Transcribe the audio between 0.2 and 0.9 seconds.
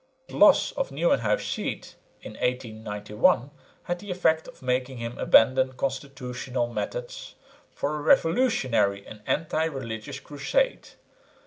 The loss of